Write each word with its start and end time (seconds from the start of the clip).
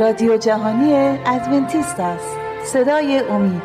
رادیو 0.00 0.36
جهانی 0.36 0.92
ادونتیست 1.26 2.00
است. 2.00 2.36
صدای 2.72 3.18
امید. 3.18 3.62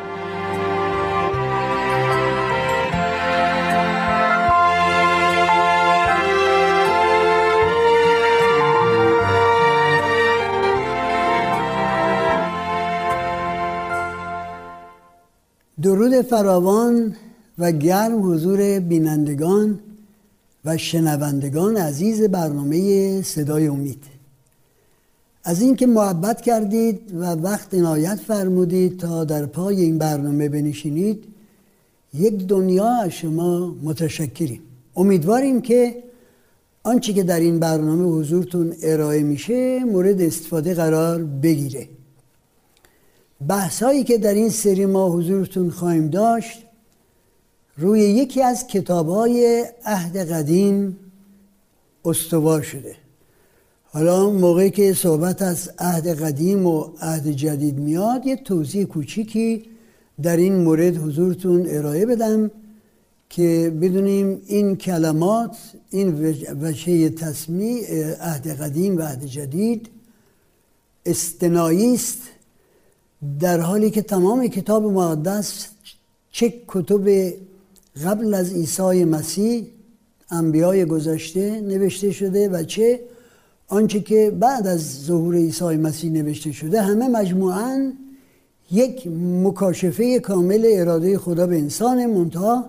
درود 15.82 16.22
فراوان 16.22 17.16
و 17.58 17.72
گرم 17.72 18.32
حضور 18.32 18.80
بینندگان 18.80 19.80
و 20.66 20.78
شنوندگان 20.78 21.78
عزیز 21.78 22.24
برنامه 22.24 23.22
صدای 23.22 23.68
امید. 23.68 24.17
از 25.48 25.62
اینکه 25.62 25.88
محبت 25.88 26.42
کردید 26.42 27.12
و 27.16 27.26
وقت 27.26 27.74
عنایت 27.74 28.16
فرمودید 28.16 29.00
تا 29.00 29.24
در 29.24 29.46
پای 29.46 29.82
این 29.82 29.98
برنامه 29.98 30.50
بنشینید 30.50 31.24
یک 32.14 32.48
دنیا 32.48 32.88
از 32.88 33.12
شما 33.12 33.76
متشکریم. 33.84 34.62
امیدواریم 34.96 35.62
که 35.62 36.04
آنچه 36.84 37.14
که 37.14 37.24
در 37.24 37.40
این 37.40 37.60
برنامه 37.60 38.04
حضورتون 38.04 38.74
ارائه 38.84 39.24
میشه 39.24 39.84
مورد 39.84 40.22
استفاده 40.22 40.74
قرار 40.74 41.24
بگیره. 41.24 41.90
بحثایی 43.48 44.04
که 44.04 44.18
در 44.18 44.34
این 44.34 44.50
سری 44.50 44.86
ما 44.86 45.10
حضورتون 45.10 45.70
خواهیم 45.70 46.08
داشت 46.10 46.64
روی 47.78 48.02
یکی 48.02 48.42
از 48.42 48.68
کتاب 48.68 49.10
های 49.10 49.66
عهد 49.86 50.18
قدیم 50.18 50.98
استوار 52.06 52.62
شده. 52.62 53.07
حالا 53.98 54.30
موقعی 54.30 54.70
که 54.70 54.94
صحبت 54.94 55.42
از 55.42 55.72
عهد 55.80 56.08
قدیم 56.08 56.66
و 56.66 56.90
عهد 57.02 57.28
جدید 57.28 57.80
میاد 57.80 58.26
یه 58.26 58.36
توضیح 58.36 58.86
کوچیکی 58.86 59.66
در 60.22 60.38
این 60.38 60.56
مورد 60.56 60.98
حضورتون 60.98 61.66
ارائه 61.70 62.06
بدم 62.06 62.52
که 63.30 63.74
بدونیم 63.82 64.42
این 64.48 64.76
کلمات 64.76 65.58
این 65.90 66.14
وجه 66.62 67.10
تصمیع 67.10 67.86
عهد 68.22 68.48
قدیم 68.62 68.98
و 68.98 69.02
عهد 69.02 69.26
جدید 69.26 69.90
استنایی 71.06 71.94
است 71.94 72.22
در 73.40 73.60
حالی 73.60 73.90
که 73.90 74.02
تمام 74.02 74.48
کتاب 74.48 74.86
مقدس 74.86 75.68
چه 76.32 76.54
کتب 76.68 77.34
قبل 78.04 78.34
از 78.34 78.54
عیسی 78.54 79.06
مسیح 79.06 79.68
انبیای 80.32 80.86
گذشته 80.86 81.62
نوشته 81.62 82.12
شده 82.12 82.50
و 82.50 82.64
چه 82.64 83.00
آنچه 83.68 84.00
که 84.00 84.32
بعد 84.40 84.68
از 84.68 85.06
ظهور 85.06 85.36
عیسی 85.36 85.66
مسیح 85.66 86.12
نوشته 86.12 86.52
شده 86.52 86.82
همه 86.82 87.08
مجموعا 87.08 87.94
یک 88.72 89.08
مکاشفه 89.44 90.20
کامل 90.20 90.66
اراده 90.74 91.18
خدا 91.18 91.48
به 91.48 91.58
انسان 91.58 92.06
منتها 92.06 92.66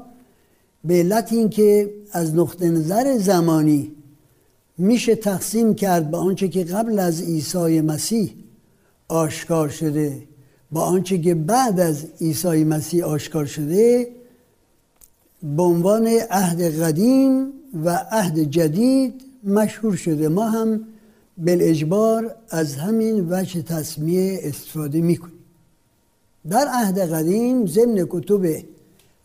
به 0.85 0.95
علت 0.95 1.33
اینکه 1.33 1.91
از 2.13 2.35
نقطه 2.35 2.71
نظر 2.71 3.19
زمانی 3.19 3.93
میشه 4.79 5.15
تقسیم 5.15 5.75
کرد 5.75 6.11
به 6.11 6.17
آنچه 6.17 6.49
که 6.49 6.65
قبل 6.65 6.99
از 6.99 7.23
عیسی 7.23 7.81
مسیح 7.81 8.35
آشکار 9.09 9.69
شده 9.69 10.23
با 10.73 10.81
آنچه 10.81 11.19
که 11.19 11.35
بعد 11.35 11.81
از 11.81 12.07
عیسی 12.21 12.65
مسیح 12.65 13.05
آشکار 13.05 13.47
شده 13.47 14.09
به 15.43 15.63
عنوان 15.63 16.07
عهد 16.31 16.83
قدیم 16.83 17.53
و 17.85 18.07
عهد 18.11 18.39
جدید 18.39 19.28
مشهور 19.45 19.97
شده. 19.97 20.29
ما 20.29 20.49
هم 20.49 20.81
بالاجبار 21.39 22.35
از 22.51 22.77
همین 22.77 23.27
وجه 23.31 23.63
تصمیه 23.63 24.41
استفاده 24.43 25.01
می‌کنیم. 25.01 25.39
در 26.51 26.67
عهد 26.73 26.99
قدیم 26.99 27.67
ضمن 27.67 28.07
کتب 28.11 28.65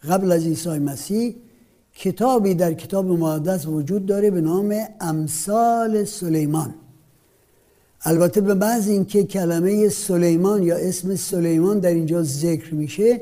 قبل 0.10 0.32
از 0.32 0.44
عیسی 0.44 0.70
مسیح 0.70 1.36
کتابی 1.96 2.54
در 2.54 2.74
کتاب 2.74 3.06
مقدس 3.06 3.66
وجود 3.66 4.06
داره 4.06 4.32
به 4.32 4.42
نام 4.42 4.76
امثال 5.02 6.04
سلیمان. 6.04 6.74
البته 8.06 8.42
به 8.42 8.56
بعض 8.56 8.88
اینکه 8.88 9.24
کلمه 9.24 9.90
سلیمان 9.90 10.64
یا 10.64 10.76
اسم 10.76 11.16
سلیمان 11.16 11.80
در 11.80 11.90
اینجا 11.90 12.24
ذکر 12.24 12.74
میشه 12.74 13.22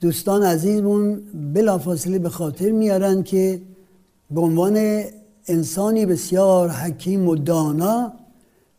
دوستان 0.00 0.42
عزیزمون 0.42 1.22
بلافاصله 1.54 2.18
به 2.18 2.28
خاطر 2.28 2.70
میارن 2.70 3.22
که 3.22 3.60
به 4.30 4.40
عنوان 4.40 5.04
انسانی 5.48 6.06
بسیار 6.06 6.68
حکیم 6.68 7.28
و 7.28 7.36
دانا 7.36 8.12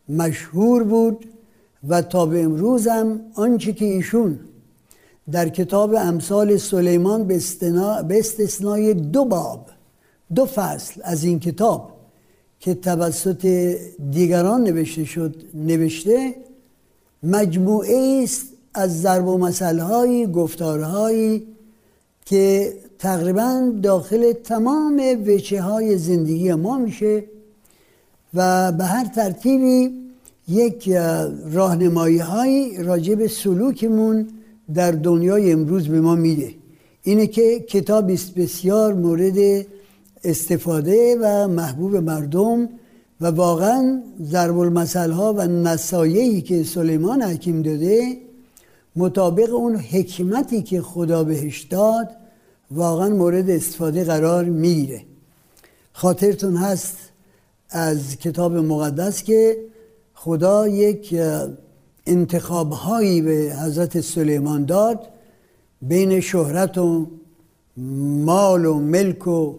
مشهور 0.10 0.84
بود 0.84 1.26
و 1.88 2.02
تا 2.02 2.26
به 2.26 2.44
امروز 2.44 2.88
هم 2.88 3.22
آنچه 3.36 3.74
که 3.74 3.86
ایشون 3.86 4.40
در 5.32 5.50
کتاب 5.50 5.96
امثال 5.96 6.58
سلیمان 6.58 7.28
به, 7.28 7.40
استثنای 8.20 8.94
دو 8.94 9.26
باب 9.26 9.66
دو 10.36 10.46
فصل 10.46 11.02
از 11.04 11.24
این 11.24 11.40
کتاب 11.40 11.92
که 12.60 12.74
توسط 12.74 13.76
دیگران 14.12 14.64
نوشته 14.64 15.06
شد 15.06 15.44
نوشته 15.54 16.36
مجموعه 17.24 18.22
است 18.24 18.46
از 18.74 19.02
ضرب 19.02 19.28
و 19.28 19.38
مسئله 19.38 20.26
گفتارهایی 20.26 21.48
که 22.26 22.74
تقریبا 23.00 23.74
داخل 23.84 24.32
تمام 24.32 25.02
وچه 25.28 25.62
های 25.62 25.98
زندگی 25.98 26.54
ما 26.54 26.78
میشه 26.78 27.24
و 28.34 28.72
به 28.72 28.84
هر 28.84 29.06
ترتیبی 29.06 29.92
یک 30.48 30.90
راهنمایی 31.52 32.18
های 32.18 32.84
راجع 32.84 33.16
به 33.16 33.28
سلوکمون 33.28 34.28
در 34.74 34.92
دنیای 34.92 35.52
امروز 35.52 35.88
به 35.88 36.02
ما 36.02 36.16
میده. 36.16 36.54
اینه 37.04 37.28
که 37.28 37.60
کتاب 37.60 38.12
بسیار 38.12 38.94
مورد 38.94 39.66
استفاده 40.24 41.18
و 41.22 41.48
محبوب 41.48 41.96
مردم 41.96 42.70
و 43.22 43.28
واقعا 43.28 44.02
ضرب 44.24 44.58
المثل 44.58 45.12
ها 45.12 45.34
و 45.34 45.42
نصایحی 45.42 46.42
که 46.42 46.64
سلیمان 46.64 47.22
حکیم 47.22 47.62
داده 47.62 48.18
مطابق 48.96 49.54
اون 49.54 49.76
حکمتی 49.76 50.62
که 50.62 50.82
خدا 50.82 51.24
بهش 51.24 51.62
داد 51.62 52.19
واقعا 52.72 53.10
مورد 53.10 53.50
استفاده 53.50 54.04
قرار 54.04 54.46
می‌گیره. 54.46 55.02
خاطرتون 55.94 56.56
هست 56.56 56.98
از 57.70 58.16
کتاب 58.16 58.56
مقدس 58.56 59.24
که 59.24 59.58
خدا 60.14 60.68
یک 60.68 61.16
انتخاب 62.06 62.72
هایی 62.72 63.22
به 63.22 63.56
حضرت 63.64 64.02
سلیمان 64.02 64.66
داد 64.66 65.08
بین 65.82 66.20
شهرت 66.20 66.78
و 66.78 67.08
مال 68.26 68.66
و 68.66 68.74
ملک 68.74 69.28
و 69.28 69.56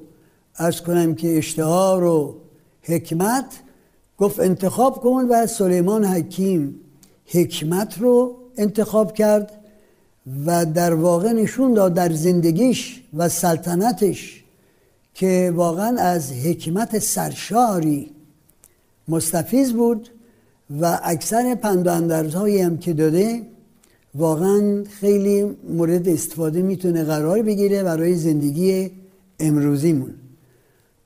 ارز 0.58 0.80
کنم 0.80 1.14
که 1.14 1.38
اشتهار 1.38 2.04
و 2.04 2.34
حکمت 2.82 3.60
گفت 4.18 4.40
انتخاب 4.40 5.00
کن 5.00 5.26
و 5.30 5.46
سلیمان 5.46 6.04
حکیم 6.04 6.80
حکمت 7.26 7.98
رو 7.98 8.36
انتخاب 8.56 9.14
کرد. 9.14 9.59
و 10.46 10.66
در 10.66 10.94
واقع 10.94 11.32
نشون 11.32 11.74
داد 11.74 11.94
در 11.94 12.12
زندگیش 12.12 13.02
و 13.16 13.28
سلطنتش 13.28 14.44
که 15.14 15.52
واقعا 15.56 15.98
از 15.98 16.32
حکمت 16.32 16.98
سرشاری 16.98 18.10
مستفیز 19.08 19.72
بود 19.72 20.08
و 20.80 21.00
اکثر 21.02 21.54
پنداندرزهایی 21.54 22.60
هم 22.60 22.78
که 22.78 22.92
داده 22.92 23.42
واقعا 24.14 24.84
خیلی 25.00 25.56
مورد 25.68 26.08
استفاده 26.08 26.62
می‌تونه 26.62 27.04
قرار 27.04 27.42
بگیره 27.42 27.82
برای 27.82 28.14
زندگی 28.14 28.90
امروزیمون. 29.40 30.14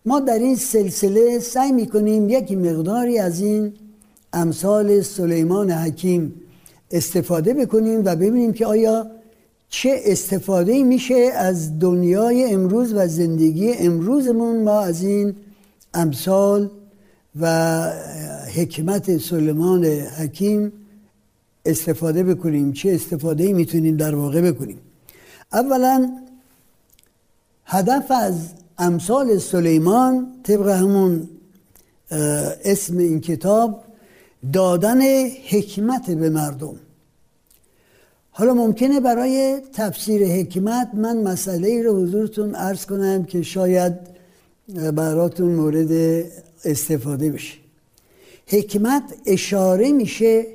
ما 0.06 0.20
در 0.20 0.38
این 0.38 0.56
سلسله 0.56 1.38
سعی 1.38 1.72
می‌کنیم 1.72 2.28
یک 2.28 2.52
مقداری 2.52 3.18
از 3.18 3.40
این 3.40 3.72
امثال 4.32 5.00
سلیمان 5.00 5.70
حکیم 5.70 6.34
استفاده 6.94 7.54
بکنیم 7.54 8.02
و 8.04 8.16
ببینیم 8.16 8.52
که 8.52 8.66
آیا 8.66 9.06
چه 9.68 10.00
استفاده 10.04 10.82
میشه 10.82 11.30
از 11.34 11.78
دنیای 11.78 12.52
امروز 12.52 12.92
و 12.92 13.06
زندگی 13.06 13.72
امروزمون 13.72 14.62
ما 14.62 14.80
از 14.80 15.02
این 15.02 15.36
امثال 15.94 16.70
و 17.40 17.46
حکمت 18.54 19.18
سلیمان 19.18 19.84
حکیم 19.84 20.72
استفاده 21.66 22.24
بکنیم 22.24 22.72
چه 22.72 22.90
استفاده 22.92 23.52
می‌تونیم 23.52 23.96
در 23.96 24.14
واقع 24.14 24.40
بکنیم. 24.40 24.78
اولا 25.52 26.10
هدف 27.64 28.10
از 28.10 28.34
امثال 28.78 29.38
سلیمان 29.38 30.26
طبق 30.42 30.68
همون 30.68 31.28
اسم 32.64 32.98
این 32.98 33.20
کتاب 33.20 33.84
دادن 34.52 35.00
حکمت 35.48 36.10
به 36.10 36.30
مردم. 36.30 36.74
حالا 38.36 38.54
ممکنه 38.54 39.00
برای 39.00 39.60
تفسیر 39.72 40.26
حکمت 40.26 40.90
من 40.94 41.22
مسئله 41.22 41.68
ای 41.68 41.82
رو 41.82 42.02
حضورتون 42.02 42.54
عرض 42.54 42.86
کنم 42.86 43.24
که 43.24 43.42
شاید 43.42 43.92
براتون 44.94 45.54
مورد 45.54 46.24
استفاده 46.64 47.30
بشه. 47.30 47.54
حکمت 48.46 49.02
اشاره 49.26 49.92
میشه 49.92 50.46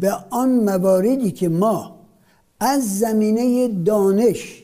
به 0.00 0.12
آن 0.30 0.48
مواردی 0.48 1.30
که 1.30 1.48
ما 1.48 1.98
از 2.60 2.98
زمینه 2.98 3.68
دانش 3.68 4.62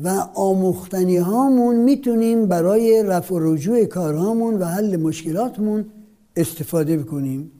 و 0.00 0.08
آموختنی 0.34 1.16
هامون 1.16 1.76
می‌تونیم 1.76 2.46
برای 2.46 3.02
رفع 3.02 3.34
و 3.34 3.54
رجوع 3.54 3.84
کارهامون 3.84 4.54
و 4.54 4.64
حل 4.64 4.96
مشکلاتمون 4.96 5.84
استفاده 6.36 6.96
بکنیم. 6.96 7.52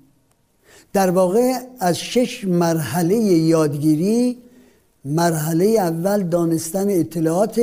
در 0.97 1.11
واقع 1.11 1.53
از 1.81 1.99
شش 1.99 2.45
مرحله 2.45 3.17
یادگیری 3.17 4.39
مرحله 5.05 5.65
اول 5.65 6.23
دانستن 6.23 6.91
اطلاعات 6.91 7.61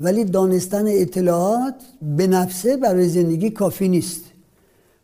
ولی 0.00 0.24
دانستن 0.24 0.84
اطلاعات 0.86 1.74
به 2.16 2.26
نفسه 2.26 2.76
برای 2.76 3.08
زندگی 3.08 3.50
کافی 3.50 3.88
نیست. 3.88 4.20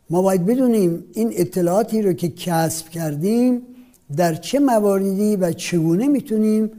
ما 0.09 0.21
باید 0.21 0.45
بدونیم 0.45 1.03
این 1.13 1.33
اطلاعاتی 1.35 2.01
رو 2.01 2.13
که 2.13 2.29
کسب 2.29 2.89
کردیم 2.89 3.61
در 4.15 4.35
چه 4.35 4.59
مواردی 4.59 5.35
و 5.35 5.51
چگونه 5.51 6.07
می‌تونیم 6.07 6.71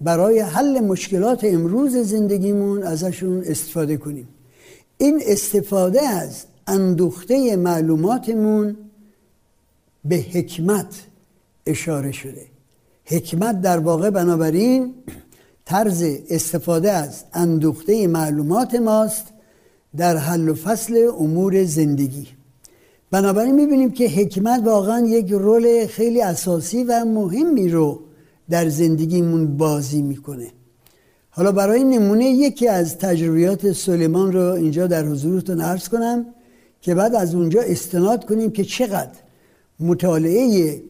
برای 0.00 0.40
حل 0.40 0.80
مشکلات 0.80 1.44
امروز 1.44 1.96
زندگیمون 1.96 2.82
ازشون 2.82 3.42
استفاده 3.46 3.96
کنیم. 3.96 4.28
این 4.98 5.22
استفاده 5.26 6.02
از 6.02 6.44
اندوخته 6.66 7.56
معلوماتمون 7.56 8.76
به 10.04 10.16
حکمت 10.16 10.94
اشاره 11.66 12.12
شده. 12.12 12.46
حکمت 13.04 13.60
در 13.60 13.78
واقع 13.78 14.10
بنابراین 14.10 14.94
طرز 15.64 16.04
استفاده 16.30 16.92
از 16.92 17.24
اندوخته 17.32 18.06
معلومات 18.06 18.74
ماست 18.74 19.24
در 19.96 20.16
حل 20.16 20.48
و 20.48 20.54
فصل 20.54 21.10
امور 21.18 21.64
زندگی. 21.64 22.28
بنابراین 23.10 23.54
می‌بینیم 23.54 23.90
که 23.90 24.08
حکمت 24.08 24.62
واقعا 24.64 25.06
یک 25.06 25.30
رول 25.30 25.86
خیلی 25.86 26.22
اساسی 26.22 26.84
و 26.84 27.04
مهمی 27.04 27.68
رو 27.68 28.00
در 28.50 28.68
زندگیمون 28.68 29.56
بازی 29.56 30.02
می‌کنه. 30.02 30.48
حالا 31.30 31.52
برای 31.52 31.84
نمونه 31.84 32.24
یکی 32.24 32.68
از 32.68 32.98
تجربیات 32.98 33.72
سلیمان 33.72 34.32
رو 34.32 34.52
اینجا 34.52 34.86
در 34.86 35.04
حضورتون 35.04 35.60
عرض 35.60 35.88
کنم 35.88 36.26
که 36.80 36.94
بعد 36.94 37.14
از 37.14 37.34
اونجا 37.34 37.62
استناد 37.62 38.24
کنیم 38.24 38.50
که 38.50 38.64
چقدر 38.64 39.23
مطالعه 39.80 40.82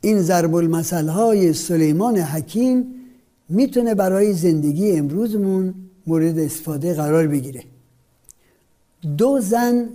این 0.00 0.22
ضرب 0.22 0.54
المثل 0.54 1.08
های 1.08 1.52
سلیمان 1.52 2.16
حکیم 2.16 2.94
می‌تونه 3.48 3.94
برای 3.94 4.32
زندگی 4.32 4.92
امروزمون 4.92 5.74
مورد 6.06 6.38
استفاده 6.38 6.94
قرار 6.94 7.26
بگیره. 7.26 7.64
دو 9.18 9.40
زن 9.40 9.88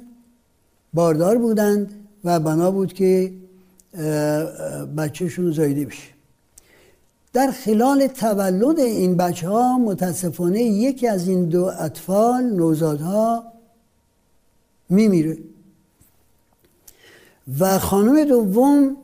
باردار 0.93 1.37
بودند 1.37 1.91
و 2.23 2.39
بنا 2.39 2.71
بود 2.71 2.93
که 2.93 3.33
بچهشون 4.97 5.51
زایده 5.51 5.85
بشه. 5.85 6.07
در 7.33 7.51
خلال 7.51 8.07
تولد 8.07 8.79
این 8.79 9.17
بچه 9.17 9.49
ها 9.49 9.77
متاسفانه 9.77 10.61
یکی 10.63 11.07
از 11.07 11.27
این 11.27 11.45
دو 11.45 11.71
اطفال 11.79 12.43
نوزادها 12.43 13.43
میمیره. 14.89 15.37
و 17.59 17.79
خانم 17.79 18.25
دوم 18.25 18.97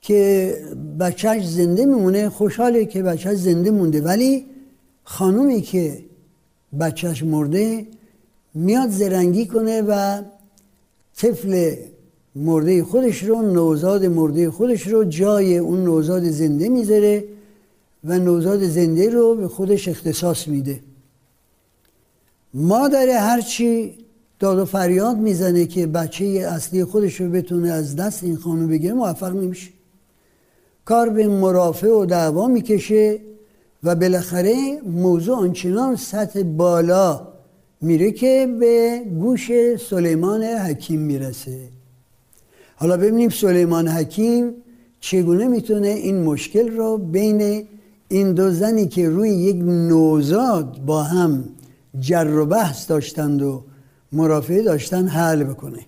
که 0.00 0.54
بچهش 1.00 1.46
زنده 1.46 1.86
میمونه 1.86 2.28
خوشحاله 2.28 2.84
که 2.84 3.02
بچهش 3.02 3.38
زنده 3.38 3.70
مونده. 3.70 4.00
ولی 4.00 4.46
خانومی 5.04 5.60
که 5.62 6.04
بچهش 6.80 7.22
مرده 7.22 7.86
میاد 8.54 8.90
زرنگی 8.90 9.46
کنه 9.46 9.82
و 9.82 10.22
طفل 11.16 11.74
مرده 12.34 12.84
خودش 12.84 13.22
رو 13.22 13.42
نوزاد 13.42 14.04
مرده 14.04 14.50
خودش 14.50 14.86
رو 14.86 15.04
جای 15.04 15.58
اون 15.58 15.84
نوزاد 15.84 16.24
زنده 16.24 16.68
می‌ذاره 16.68 17.24
و 18.04 18.18
نوزاد 18.18 18.68
زنده 18.68 19.10
رو 19.10 19.34
به 19.34 19.48
خودش 19.48 19.88
اختصاص 19.88 20.48
میده. 20.48 20.80
مادر 22.54 23.08
هرچی 23.08 23.94
داد 24.38 24.58
و 24.58 24.64
فریاد 24.64 25.16
می‌زنه 25.16 25.66
که 25.66 25.86
بچه 25.86 26.24
اصلی 26.24 26.84
خودش 26.84 27.20
رو 27.20 27.30
بتونه 27.30 27.70
از 27.70 27.96
دست 27.96 28.24
این 28.24 28.36
خانم 28.36 28.68
بگیره 28.68 28.94
موفق 28.94 29.36
نمیشه. 29.36 29.70
کار 30.84 31.08
به 31.08 31.28
مرافع 31.28 31.88
و 31.88 32.06
دعوا 32.06 32.46
می‌کشه 32.46 33.18
و 33.82 33.94
بالاخره 33.94 34.80
موضوع 34.86 35.36
آنچنان 35.36 35.96
سطح 35.96 36.42
بالا 36.42 37.28
میره 37.80 38.12
که 38.12 38.56
به 38.60 39.02
گوش 39.20 39.50
سلیمان 39.90 40.42
حکیم 40.44 41.00
می‌رسه. 41.00 41.58
حالا 42.76 42.96
ببینیم 42.96 43.28
سلیمان 43.28 43.88
حکیم 43.88 44.54
چگونه 45.00 45.48
می‌تونه 45.48 45.88
این 45.88 46.22
مشکل 46.22 46.68
رو 46.68 46.98
بین 46.98 47.66
این 48.08 48.32
دو 48.32 48.50
زنی 48.50 48.88
که 48.88 49.08
روی 49.08 49.30
یک 49.30 49.56
نوزاد 49.56 50.80
با 50.86 51.02
هم 51.02 51.44
جر 52.00 52.30
و 52.30 52.46
بحث 52.46 52.90
داشتند 52.90 53.42
و 53.42 53.62
مرافعه 54.12 54.62
داشتن 54.62 55.06
حل 55.06 55.44
بکنه. 55.44 55.86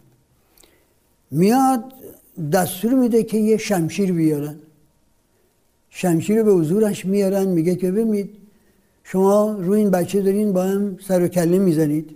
میاد 1.31 1.85
دستور 2.53 2.95
میده 2.95 3.23
که 3.23 3.39
یه 3.39 3.57
شمشیر 3.57 4.13
بیارن. 4.13 4.57
شمشیر 5.91 6.43
به 6.43 6.53
حضورش 6.53 7.05
میارن 7.05 7.45
میگه 7.45 7.75
که 7.75 7.91
ببینید 7.91 8.31
شما 9.05 9.57
روی 9.61 9.79
این 9.81 9.91
بچه 9.91 10.23
دارین 10.23 10.53
با 10.53 10.63
هم 10.63 10.99
سر 11.09 11.23
و 11.23 11.29
کله 11.29 11.59
می‌زنید. 11.59 12.15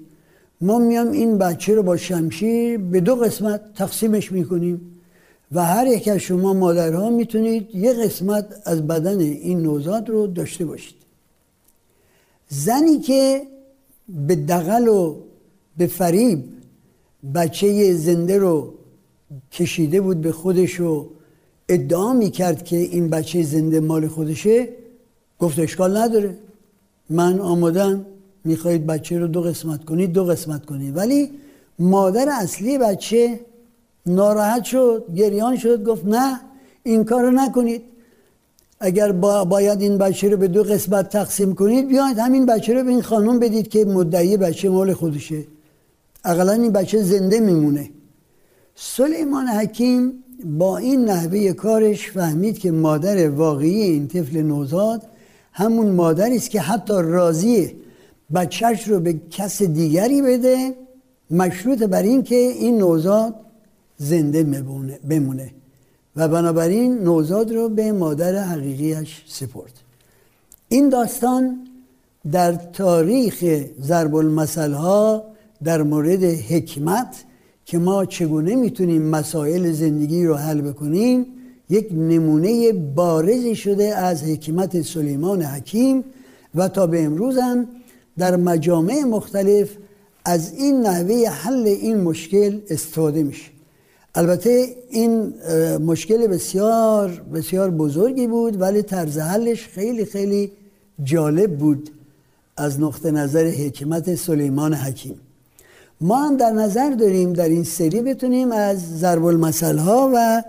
ما 0.60 0.78
میام 0.78 1.10
این 1.10 1.38
بچه 1.38 1.74
رو 1.74 1.82
با 1.82 1.96
شمشیر 1.96 2.78
به 2.78 3.00
دو 3.00 3.16
قسمت 3.16 3.74
تقسیمش 3.74 4.32
می‌کنیم 4.32 4.80
و 5.52 5.64
هر 5.64 5.86
یک 5.86 6.08
از 6.08 6.18
شما 6.18 6.52
مادرها 6.52 7.10
می‌تونید 7.10 7.74
یه 7.74 7.92
قسمت 7.92 8.62
از 8.64 8.86
بدن 8.86 9.20
این 9.20 9.62
نوزاد 9.62 10.08
رو 10.08 10.26
داشته 10.26 10.64
باشید. 10.64 10.94
زنی 12.48 12.98
که 12.98 13.42
به 14.08 14.36
دقل 14.36 14.88
و 14.88 15.16
به 15.76 15.86
فریب 15.86 16.44
بچه 17.34 17.94
زنده 17.94 18.38
رو 18.38 18.74
کشیده 19.52 20.00
بود 20.00 20.20
به 20.20 20.32
خودش 20.32 20.80
و 20.80 21.08
ادعا 21.68 22.12
می‌کرد 22.12 22.64
که 22.64 22.76
این 22.76 23.08
بچه 23.08 23.42
زنده 23.42 23.80
مال 23.80 24.08
خودشه. 24.08 24.68
گفت 25.38 25.58
اشکال 25.58 25.96
نداره. 25.96 26.36
من 27.10 27.40
آمادم 27.40 28.06
می‌خواهید 28.44 28.86
بچه 28.86 29.18
رو 29.18 29.26
دو 29.26 29.40
قسمت 29.40 29.84
کنید 29.84 30.12
دو 30.12 30.24
قسمت 30.24 30.66
کنید. 30.66 30.96
ولی 30.96 31.30
مادر 31.78 32.28
اصلی 32.28 32.78
بچه 32.78 33.40
ناراحت 34.06 34.64
شد 34.64 35.04
گریان 35.16 35.56
شد 35.56 35.84
گفت 35.84 36.04
نه 36.04 36.40
این 36.82 37.04
کار 37.04 37.22
رو 37.22 37.30
نکنید. 37.30 37.82
اگر 38.80 39.12
با 39.12 39.44
باید 39.44 39.80
این 39.80 39.98
بچه 39.98 40.28
رو 40.28 40.36
به 40.36 40.48
دو 40.48 40.62
قسمت 40.62 41.08
تقسیم 41.08 41.54
کنید 41.54 41.88
بیاید 41.88 42.18
همین 42.18 42.46
بچه 42.46 42.74
رو 42.74 42.84
به 42.84 42.90
این 42.90 43.02
خانم 43.02 43.38
بدید 43.38 43.68
که 43.68 43.84
مدعی 43.84 44.36
بچه 44.36 44.68
مال 44.68 44.92
خودشه. 44.92 45.44
اقلا 46.24 46.52
این 46.52 46.72
بچه 46.72 47.02
زنده 47.02 47.40
میمونه. 47.40 47.90
سلیمان 48.74 49.48
حکیم 49.48 50.12
با 50.44 50.78
این 50.78 51.04
نحوه 51.04 51.52
کارش 51.52 52.10
فهمید 52.10 52.58
که 52.58 52.70
مادر 52.70 53.30
واقعی 53.30 53.82
این 53.82 54.08
طفل 54.08 54.42
نوزاد 54.42 55.02
همون 55.52 55.86
مادری 55.86 56.36
است 56.36 56.50
که 56.50 56.60
حتی 56.60 56.94
راضیه 56.96 57.74
بچهش 58.34 58.88
رو 58.88 59.00
به 59.00 59.20
کس 59.30 59.62
دیگری 59.62 60.22
بده 60.22 60.74
مشروط 61.30 61.82
بر 61.82 62.02
این 62.02 62.22
که 62.22 62.34
این 62.36 62.78
نوزاد 62.78 63.34
زنده 63.98 64.42
بمونه. 65.08 65.50
و 66.16 66.28
بنابراین 66.28 66.98
نوزاد 66.98 67.52
رو 67.52 67.68
به 67.68 67.92
مادر 67.92 68.44
حقیقیش 68.44 69.22
سپرد. 69.28 69.72
این 70.68 70.88
داستان 70.88 71.68
در 72.32 72.52
تاریخ 72.52 73.64
ضرب 73.80 74.14
المثل 74.14 74.72
ها 74.72 75.24
در 75.64 75.82
مورد 75.82 76.24
حکمت 76.24 77.24
که 77.64 77.78
ما 77.78 78.04
چگونه 78.04 78.56
می‌تونیم 78.56 79.02
مسائل 79.02 79.72
زندگی 79.72 80.26
رو 80.26 80.34
حل 80.34 80.60
بکنیم 80.60 81.26
یک 81.70 81.88
نمونه 81.92 82.72
بارزی 82.72 83.56
شده 83.56 83.96
از 83.96 84.22
حکمت 84.22 84.82
سلیمان 84.82 85.42
حکیم 85.42 86.04
و 86.54 86.68
تا 86.68 86.86
به 86.86 87.04
امروز 87.04 87.38
هم 87.38 87.66
در 88.18 88.36
مجامع 88.36 89.04
مختلف 89.04 89.68
از 90.24 90.54
این 90.54 90.80
نحوه 90.80 91.28
حل 91.28 91.66
این 91.66 92.00
مشکل 92.00 92.60
استفاده 92.70 93.22
میشه. 93.22 93.50
البته 94.14 94.76
این 94.90 95.34
مشکل 95.78 96.26
بسیار 96.26 97.22
بسیار 97.34 97.70
بزرگی 97.70 98.26
بود 98.26 98.60
ولی 98.60 98.82
طرز 98.82 99.18
حلش 99.18 99.66
خیلی 99.66 100.04
خیلی 100.04 100.52
جالب 101.02 101.58
بود 101.58 101.90
از 102.56 102.80
نقطه 102.80 103.10
نظر 103.10 103.46
حکمت 103.46 104.14
سلیمان 104.14 104.74
حکیم. 104.74 105.20
ما 106.02 106.16
هم 106.16 106.36
در 106.36 106.50
نظر 106.50 106.90
داریم 106.90 107.32
در 107.32 107.48
این 107.48 107.64
سری 107.64 108.02
بتونیم 108.02 108.52
از 108.52 108.98
ضرب 108.98 109.24
المثل 109.24 109.78
ها 109.78 110.10
و 110.14 110.42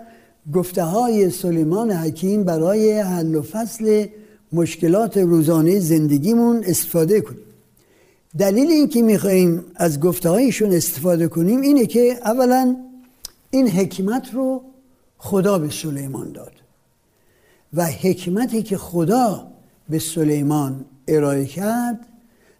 گفته 0.54 0.82
های 0.82 1.30
سلیمان 1.30 1.90
حکیم 1.90 2.44
برای 2.44 3.00
حل 3.00 3.34
و 3.34 3.42
فصل 3.42 4.06
مشکلات 4.52 5.16
روزانه 5.16 5.80
زندگیمون 5.80 6.64
استفاده 6.66 7.20
کنیم. 7.20 7.40
دلیل 8.38 8.70
اینکه 8.70 9.02
میخواییم 9.02 9.64
از 9.74 10.00
گفته 10.00 10.28
هایشون 10.28 10.72
استفاده 10.72 11.28
کنیم 11.28 11.60
اینه 11.60 11.86
که 11.86 12.18
اولا 12.24 12.76
این 13.50 13.68
حکمت 13.68 14.34
رو 14.34 14.62
خدا 15.18 15.58
به 15.58 15.70
سلیمان 15.70 16.32
داد 16.32 16.52
و 17.74 17.86
حکمتی 17.86 18.62
که 18.62 18.76
خدا 18.76 19.46
به 19.88 19.98
سلیمان 19.98 20.84
ارائه 21.08 21.46
کرد 21.46 21.98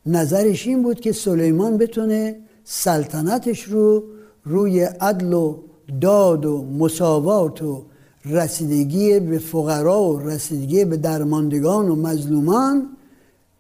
نظرش 0.07 0.67
این 0.67 0.83
بود 0.83 1.01
که 1.01 1.13
سلیمان 1.13 1.79
بتونه 1.79 2.37
سلطنتش 2.65 3.63
رو 3.63 4.03
روی 4.45 4.81
عدل 4.85 5.33
و 5.33 5.57
داد 6.01 6.45
و 6.45 6.65
مساوات 6.79 7.63
و 7.63 7.85
رسیدگی 8.25 9.21
به 9.21 9.39
فقرا 9.39 10.03
و 10.03 10.21
رسیدگی 10.21 10.85
به 10.85 10.97
درماندگان 10.97 11.89
و 11.89 11.95
مظلومان 11.95 12.89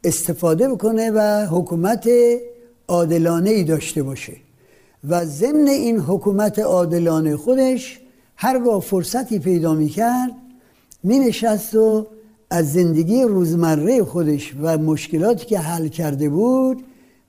استفاده 0.04 0.68
بکنه 0.68 1.10
و 1.10 1.46
حکومت 1.46 2.08
عادلانه 2.88 3.50
ای 3.50 3.64
داشته 3.64 4.02
باشه. 4.02 4.36
و 5.08 5.24
ضمن 5.24 5.68
این 5.68 5.98
حکومت 5.98 6.58
عادلانه 6.58 7.36
خودش 7.36 8.00
هرگاه 8.36 8.80
فرصتی 8.80 9.38
پیدا 9.38 9.74
می 9.74 9.88
کرد 9.88 10.30
و 11.74 12.04
از 12.50 12.72
زندگی 12.72 13.22
روزمره 13.22 14.04
خودش 14.04 14.54
و 14.62 14.78
مشکلاتی 14.78 15.46
که 15.46 15.58
حل 15.58 15.88
کرده 15.88 16.28
بود 16.28 16.84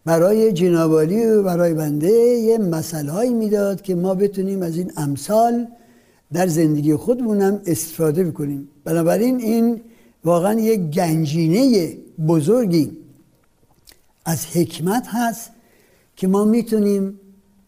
برای 0.06 0.54
جنابالی 0.54 1.26
و 1.26 1.44
برای 1.44 1.74
بنده 1.74 2.12
یه 2.12 2.58
مسئله 2.58 3.12
هایی 3.12 3.34
می‌داد 3.34 3.82
که 3.82 3.96
ما 3.96 4.16
بتونیم 4.16 4.62
از 4.62 4.78
این 4.78 4.92
امثال 4.98 5.68
در 6.34 6.48
زندگی 6.48 6.96
خودمونم 6.96 7.62
استفاده 7.66 8.24
بکنیم. 8.24 8.68
بنابراین 8.84 9.40
این 9.40 9.82
واقعا 10.24 10.54
یک 10.60 10.80
گنجینه 10.80 11.94
بزرگی 12.28 12.98
از 14.26 14.46
حکمت 14.46 15.08
هست 15.08 15.52
که 16.16 16.28
ما 16.28 16.46
می‌تونیم 16.46 17.20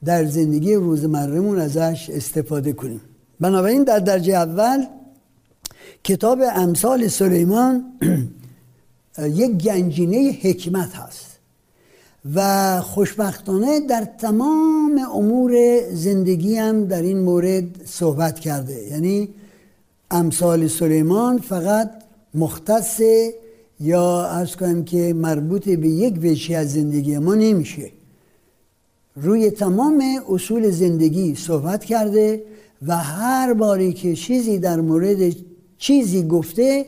در 0.05 0.25
زندگی 0.25 0.75
روزمرهمون 0.75 1.59
ازش 1.59 2.09
استفاده 2.13 2.73
کنیم. 2.73 3.01
بنابراین 3.39 3.83
در 3.83 3.99
درجه 3.99 4.33
اول 4.33 4.85
کتاب 6.03 6.39
امثال 6.55 7.07
سلیمان 7.07 7.85
یک 9.41 9.51
گنجینه 9.51 10.31
حکمت 10.41 10.95
هست. 10.95 11.36
و 12.35 12.81
خوشبختانه 12.81 13.79
در 13.79 14.07
تمام 14.19 15.01
امور 15.13 15.81
زندگی 15.93 16.55
هم 16.55 16.85
در 16.85 17.01
این 17.01 17.19
مورد 17.19 17.63
صحبت 17.85 18.39
کرده. 18.39 18.83
یعنی 18.83 19.29
امثال 20.11 20.67
سلیمان 20.67 21.37
فقط 21.37 21.91
مختص 22.33 23.01
یا 23.79 24.25
از 24.25 24.55
کنم 24.55 24.83
که 24.83 25.13
مربوط 25.13 25.69
به 25.69 25.87
یک 25.87 26.19
وجهی 26.23 26.55
از 26.55 26.73
زندگی 26.73 27.17
ما 27.17 27.35
نمیشه. 27.35 27.91
روی 29.15 29.51
تمام 29.51 30.03
اصول 30.29 30.69
زندگی 30.69 31.35
صحبت 31.35 31.85
کرده 31.85 32.43
و 32.87 32.97
هر 32.97 33.53
باری 33.53 33.93
که 33.93 34.15
چیزی 34.15 34.57
در 34.57 34.81
مورد 34.81 35.35
چیزی 35.77 36.27
گفته 36.27 36.85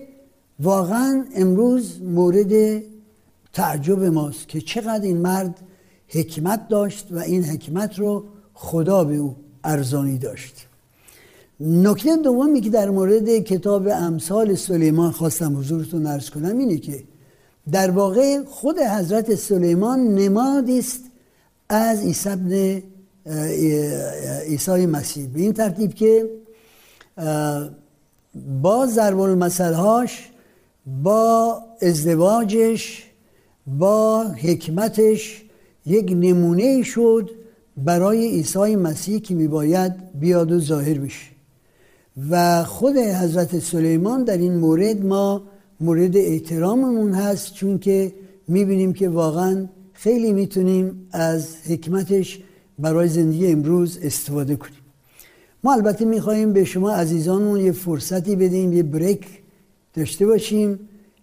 واقعا 0.59 1.25
امروز 1.35 2.01
مورد 2.01 2.81
تعجب 3.53 4.03
ماست 4.03 4.47
که 4.47 4.61
چقدر 4.61 5.03
این 5.03 5.17
مرد 5.17 5.59
حکمت 6.07 6.67
داشت 6.67 7.07
و 7.11 7.19
این 7.19 7.43
حکمت 7.43 7.99
رو 7.99 8.23
خدا 8.53 9.03
به 9.03 9.15
او 9.15 9.35
ارزانی 9.63 10.17
داشت. 10.17 10.65
نکته 11.59 12.17
دومی 12.17 12.61
که 12.61 12.69
در 12.69 12.89
مورد 12.89 13.39
کتاب 13.39 13.87
امثال 13.87 14.55
سلیمان 14.55 15.11
خواستم 15.11 15.57
حضورتون 15.57 16.05
ارز 16.05 16.29
کنم 16.29 16.57
اینه 16.57 16.77
که 16.77 17.03
در 17.71 17.91
واقع 17.91 18.43
خود 18.43 18.79
حضرت 18.79 19.35
سلیمان 19.35 19.99
نمادی 19.99 20.79
است 20.79 21.03
از 21.69 22.01
عیسی 22.01 22.29
ابن 22.29 22.81
عیسی 24.47 24.85
مسیح. 24.85 25.27
به 25.27 25.41
این 25.41 25.53
ترتیب 25.53 25.93
که 25.93 26.29
با 28.61 28.87
ضرب 28.87 29.19
المثلهاش 29.19 30.29
با 31.03 31.61
ازدواجش 31.81 33.08
با 33.77 34.23
حکمتش 34.23 35.43
یک 35.85 36.11
نمونه 36.11 36.83
شد 36.83 37.29
برای 37.77 38.27
عیسی 38.27 38.75
مسیح 38.75 39.19
که 39.19 39.35
میباید 39.35 39.93
بیاد 40.19 40.51
و 40.51 40.59
ظاهر 40.59 40.97
بشه. 40.97 41.25
و 42.29 42.63
خود 42.63 42.97
حضرت 42.97 43.59
سلیمان 43.59 44.23
در 44.23 44.37
این 44.37 44.55
مورد 44.55 45.05
ما 45.05 45.43
مورد 45.79 46.17
احتراممون 46.17 47.13
هست 47.13 47.53
چون 47.53 47.79
که 47.79 48.13
می‌بینیم 48.47 48.93
که 48.93 49.09
واقعا 49.09 49.65
خیلی 49.93 50.33
می‌تونیم 50.33 51.07
از 51.11 51.55
حکمتش 51.67 52.39
برای 52.79 53.07
زندگی 53.07 53.47
امروز 53.47 53.99
استفاده 54.01 54.55
کنیم. 54.55 54.79
ما 55.63 55.73
البته 55.73 56.05
می‌خواهیم 56.05 56.53
به 56.53 56.63
شما 56.63 56.91
عزیزانمون 56.91 57.59
یه 57.59 57.71
فرصتی 57.71 58.35
بدیم 58.35 58.73
یه 58.73 58.83
بریک 58.83 59.25
داشته 59.93 60.25
باشیم. 60.25 60.79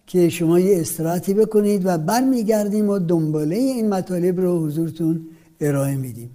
که 0.06 0.28
شما 0.28 0.60
یه 0.60 0.80
استراحتی 0.80 1.34
بکنید 1.34 1.82
و 1.86 1.98
برمیگردیم 1.98 2.88
و 2.88 2.98
دنباله 2.98 3.56
این 3.56 3.88
مطالب 3.88 4.40
رو 4.40 4.66
حضورتون 4.66 5.28
ارائه 5.60 5.96
میدیم. 5.96 6.30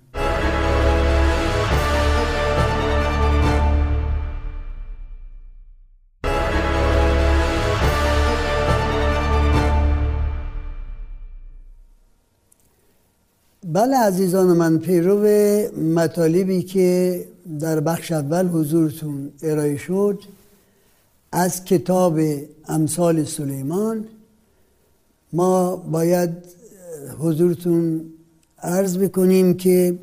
بله 13.74 13.98
عزیزان 13.98 14.48
من 14.48 14.78
پیرو 14.78 15.20
مطالبی 15.96 16.62
که 16.62 17.26
در 17.60 17.80
بخش 17.80 18.12
اول 18.12 18.48
حضورتون 18.48 19.32
ارائه 19.44 19.78
شد 19.78 20.20
از 21.32 21.66
کتاب 21.66 22.20
امثال 22.68 23.24
سلیمان 23.24 24.08
ما 25.34 25.76
باید 25.76 26.30
حضورتون 27.20 28.06
عرض 28.64 28.98
بکنیم 28.98 29.58
که 29.58 30.00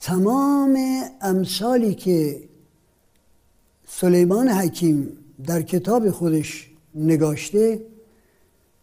تمام 0.00 0.78
امثالی 1.20 1.94
که 1.94 2.40
سلیمان 3.88 4.48
حکیم 4.48 5.08
در 5.46 5.62
کتاب 5.62 6.10
خودش 6.10 6.70
نگاشته 6.94 7.80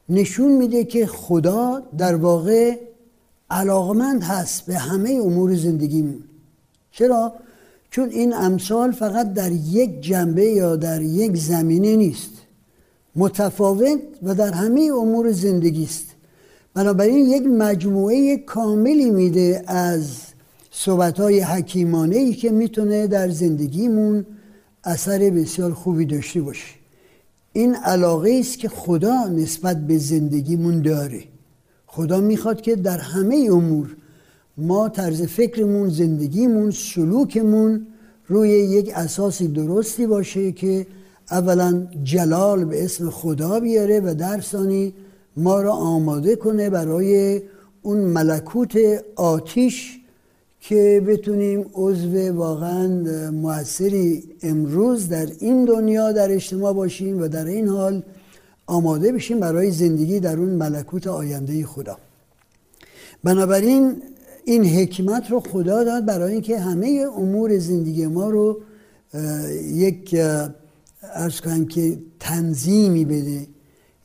نشون 0.09 0.51
میده 0.51 0.83
که 0.83 1.05
خدا 1.05 1.83
در 1.97 2.15
واقع 2.15 2.79
علاقمند 3.49 4.23
هست 4.23 4.65
به 4.65 4.77
همه 4.77 5.09
امور 5.09 5.55
زندگیمون 5.55 6.23
چرا؟ 6.91 7.33
چون 7.93 8.09
این 8.09 8.33
امثال 8.33 8.91
فقط 8.91 9.33
در 9.33 9.51
یک 9.51 10.01
جنبه 10.01 10.45
یا 10.45 10.75
در 10.75 11.01
یک 11.01 11.37
زمینه 11.37 11.95
نیست. 11.95 12.31
متفاوت 13.15 13.99
و 14.23 14.35
در 14.35 14.51
همه 14.51 14.91
امور 15.01 15.31
زندگی 15.31 15.83
است. 15.83 16.05
بنابراین 16.73 17.25
یک 17.25 17.43
مجموعه 17.43 18.37
کاملی 18.37 19.11
میده 19.11 19.63
از 19.67 20.17
صحبت 20.71 21.19
های 21.19 21.39
حکیمانه 21.39 22.15
ای 22.15 22.33
که 22.33 22.51
می‌تونه 22.51 23.07
در 23.07 23.29
زندگیمون 23.29 24.25
اثر 24.83 25.17
بسیار 25.17 25.73
خوبی 25.73 26.05
داشته 26.05 26.41
باشه. 26.41 26.73
این 27.53 27.75
علاقه 27.75 28.37
است 28.39 28.57
که 28.57 28.69
خدا 28.69 29.27
نسبت 29.27 29.87
به 29.87 29.97
زندگیمون 29.97 30.81
داره. 30.81 31.23
خدا 31.85 32.21
می‌خواد 32.21 32.61
که 32.61 32.75
در 32.75 32.97
همه 32.97 33.47
امور 33.51 33.95
ما 34.57 34.89
طرز 34.89 35.21
فکرمون 35.21 35.89
زندگیمون 35.89 36.71
سلوکمون 36.71 37.87
روی 38.27 38.49
یک 38.49 38.91
اساسی 38.95 39.47
درستی 39.47 40.07
باشه 40.07 40.51
که 40.51 40.87
اولا 41.31 41.87
جلال 42.03 42.65
به 42.65 42.83
اسم 42.85 43.09
خدا 43.09 43.59
بیاره 43.59 43.99
و 43.99 44.13
در 44.13 44.41
ثانی 44.41 44.93
ما 45.37 45.61
را 45.61 45.71
آماده 45.71 46.35
کنه 46.35 46.69
برای 46.69 47.41
اون 47.81 47.97
ملکوت 47.97 48.77
آتیش 49.15 49.99
که 50.61 51.03
بتونیم 51.07 51.65
عضو 51.73 52.33
واقعا 52.33 52.87
موثری 53.31 54.23
امروز 54.43 55.09
در 55.09 55.27
این 55.39 55.65
دنیا 55.65 56.11
در 56.11 56.31
اجتماع 56.31 56.73
باشیم 56.73 57.21
و 57.21 57.27
در 57.27 57.45
این 57.45 57.67
حال 57.67 58.03
آماده 58.65 59.11
بشیم 59.11 59.39
برای 59.39 59.71
زندگی 59.71 60.19
در 60.19 60.37
اون 60.37 60.49
ملکوت 60.49 61.07
آینده 61.07 61.65
خدا. 61.65 61.97
بنابراین 63.23 64.01
این 64.45 64.65
حکمت 64.65 65.31
رو 65.31 65.39
خدا 65.39 65.83
داد 65.83 66.05
برای 66.05 66.33
اینکه 66.33 66.59
همه 66.59 67.05
امور 67.17 67.57
زندگی 67.57 68.07
ما 68.07 68.29
رو 68.29 68.61
یک 69.73 70.15
ارز 71.13 71.41
کنم 71.41 71.65
که 71.65 71.97
تنظیمی 72.19 73.05
بده 73.05 73.47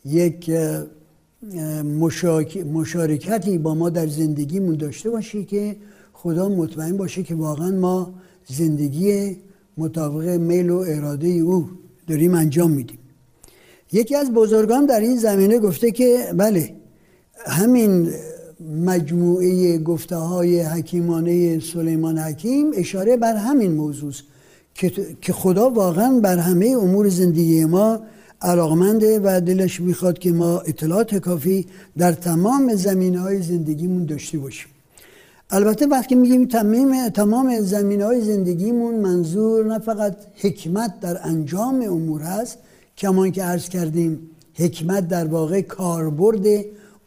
یک 0.04 0.50
مشارکتی 2.72 3.58
با 3.58 3.74
ما 3.74 3.90
در 3.90 4.06
زندگیمون 4.06 4.76
داشته 4.76 5.10
باشه 5.10 5.44
که 5.44 5.76
خدا 6.12 6.48
مطمئن 6.48 6.96
باشه 6.96 7.22
که 7.22 7.34
واقعا 7.34 7.70
ما 7.70 8.14
زندگی 8.46 9.36
مطابق 9.78 10.28
میل 10.28 10.70
و 10.70 10.84
اراده 10.88 11.28
او 11.28 11.68
داریم 12.06 12.34
انجام 12.34 12.70
میدیم. 12.70 12.98
یکی 13.92 14.16
از 14.16 14.30
بزرگان 14.32 14.86
در 14.86 15.00
این 15.00 15.16
زمینه 15.16 15.58
گفته 15.58 15.90
که 15.90 16.32
بله 16.36 16.74
همین 17.46 18.10
مجموعه 18.60 19.78
گفته 19.78 20.16
های 20.16 20.60
حکیمانه 20.60 21.60
سلیمان 21.60 22.18
حکیم 22.18 22.70
اشاره 22.74 23.16
بر 23.16 23.36
همین 23.36 23.72
موضوع 23.72 24.12
که 25.20 25.32
خدا 25.32 25.70
واقعا 25.70 26.20
بر 26.20 26.38
همه 26.38 26.66
امور 26.66 27.08
زندگی 27.08 27.64
ما 27.64 28.00
علاقمنده 28.42 29.20
و 29.24 29.40
دلش 29.40 29.80
می‌خواد 29.80 30.18
که 30.18 30.32
ما 30.32 30.58
اطلاعات 30.58 31.14
کافی 31.14 31.66
در 31.98 32.12
تمام 32.12 32.74
زمین 32.74 33.16
های 33.16 33.42
زندگیمون 33.42 34.04
داشته 34.04 34.38
باشیم. 34.38 34.68
البته 35.50 35.86
وقتی 35.86 36.14
میگیم 36.14 36.44
تمام 36.44 37.08
تمام 37.08 37.60
زمین 37.60 38.02
های 38.02 38.20
زندگیمون 38.20 38.94
منظور 38.94 39.64
نه 39.66 39.78
فقط 39.78 40.16
حکمت 40.34 41.00
در 41.00 41.18
انجام 41.22 41.82
امور 41.82 42.22
هست 42.22 42.58
کمان 42.98 43.32
که 43.32 43.42
عرض 43.42 43.68
کردیم 43.68 44.30
حکمت 44.54 45.08
در 45.08 45.26
واقع 45.26 45.60
کاربرد 45.60 46.46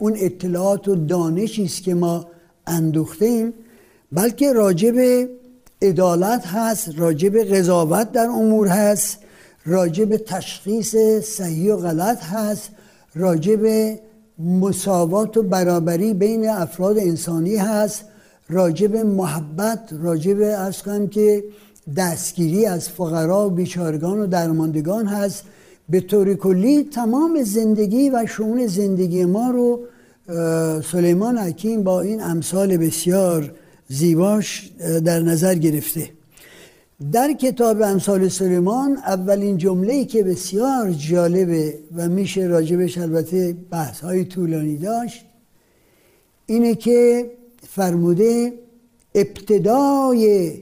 اون 0.01 0.13
اطلاعات 0.17 0.87
و 0.87 0.95
دانشی 0.95 1.63
است 1.63 1.83
که 1.83 1.93
ما 1.93 2.27
اندوخته 2.67 3.25
ایم 3.25 3.53
بلکه 4.11 4.53
راجب 4.53 5.27
عدالت 5.81 6.47
هست 6.47 6.89
راجب 6.97 7.37
قضاوت 7.37 8.11
در 8.11 8.25
امور 8.25 8.67
هست 8.67 9.17
راجب 9.65 10.17
تشخیص 10.17 10.95
صحیح 11.23 11.73
و 11.73 11.77
غلط 11.77 12.23
هست 12.23 12.69
راجب 13.15 13.93
مساوات 14.39 15.37
و 15.37 15.43
برابری 15.43 16.13
بین 16.13 16.49
افراد 16.49 16.97
انسانی 16.97 17.55
هست 17.55 18.05
راجب 18.49 18.95
محبت 18.95 19.89
راجب 19.91 20.37
از 20.57 20.83
که 21.11 21.43
دستگیری 21.97 22.65
از 22.65 22.89
فقرا 22.89 23.47
و 23.47 23.49
بیچارگان 23.49 24.19
و 24.19 24.27
درماندگان 24.27 25.05
هست. 25.07 25.43
به 25.91 26.01
طور 26.01 26.33
کلی 26.33 26.83
تمام 26.83 27.43
زندگی 27.43 28.09
و 28.09 28.25
شعون 28.27 28.67
زندگی 28.67 29.25
ما 29.25 29.51
رو 29.51 29.79
سلیمان 30.81 31.37
حکیم 31.37 31.83
با 31.83 32.01
این 32.01 32.23
امثال 32.23 32.77
بسیار 32.77 33.53
زیباش 33.87 34.71
در 35.05 35.19
نظر 35.19 35.55
گرفته. 35.55 36.09
در 37.11 37.33
کتاب 37.33 37.81
امثال 37.81 38.27
سلیمان 38.27 38.97
اولین 38.97 39.57
جمله 39.57 40.05
که 40.05 40.23
بسیار 40.23 40.91
جالبه 40.91 41.79
و 41.95 42.09
میشه 42.09 42.41
راجبش 42.41 42.97
البته 42.97 43.55
بحث 43.71 43.99
های 43.99 44.25
طولانی 44.25 44.77
داشت 44.77 45.25
اینه 46.45 46.75
که 46.75 47.31
فرموده 47.69 48.53
ابتدای 49.15 50.53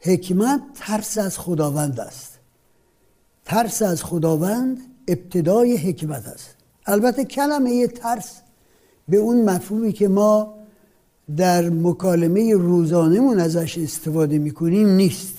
حکمت 0.00 0.60
ترس 0.74 1.18
از 1.18 1.38
خداوند 1.38 2.00
است. 2.00 2.31
ترس 3.44 3.82
از 3.82 4.04
خداوند 4.04 4.78
ابتدای 5.08 5.76
حکمت 5.76 6.26
است. 6.26 6.56
البته 6.86 7.24
کلمه 7.24 7.86
ترس 7.86 8.40
به 9.08 9.16
اون 9.16 9.42
مفهومی 9.42 9.92
که 9.92 10.08
ما 10.08 10.54
در 11.36 11.70
مکالمه 11.70 12.54
روزانهمون 12.54 13.40
ازش 13.40 13.78
استفاده 13.78 14.38
می‌کنیم 14.38 14.88
نیست. 14.88 15.34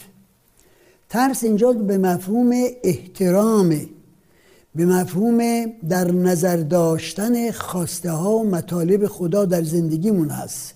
ترس 1.10 1.44
اینجا 1.44 1.72
به 1.72 1.98
مفهوم 1.98 2.52
احترامه 2.84 3.90
به 4.76 4.86
مفهوم 4.86 5.66
در 5.90 6.12
نظر 6.12 6.58
داشتن 6.58 7.52
خواسته 7.52 8.12
ها 8.12 8.32
و 8.32 8.50
مطالب 8.50 9.08
خدا 9.08 9.46
در 9.46 9.64
زندگیمون 9.64 10.30
هست. 10.30 10.74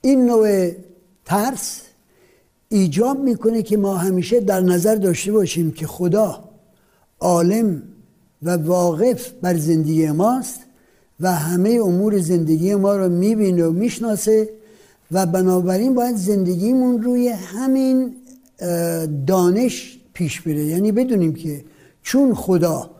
این 0.00 0.26
نوع 0.26 0.70
ترس 1.24 1.82
ایجاب 2.68 3.18
می‌کنه 3.18 3.62
که 3.62 3.76
ما 3.76 3.96
همیشه 3.96 4.40
در 4.40 4.60
نظر 4.60 4.94
داشته 4.94 5.32
باشیم 5.32 5.70
که 5.70 5.86
خدا 5.86 6.44
عالم 7.20 7.82
و 8.42 8.56
واقف 8.56 9.30
بر 9.42 9.56
زندگی 9.56 10.10
ماست 10.10 10.60
و 11.20 11.32
همه 11.32 11.70
امور 11.70 12.18
زندگی 12.18 12.74
ما 12.74 12.96
رو 12.96 13.08
می‌بینه 13.08 13.66
و 13.66 13.72
می‌شناسه 13.72 14.48
و 15.12 15.26
بنابراین 15.26 15.94
باید 15.94 16.16
زندگیمون 16.16 17.02
روی 17.02 17.28
همین 17.28 18.14
دانش 19.26 19.98
پیش 20.14 20.40
بره. 20.40 20.64
یعنی 20.64 20.92
بدونیم 20.92 21.34
که 21.34 21.64
چون 22.02 22.34
خدا 22.34 22.90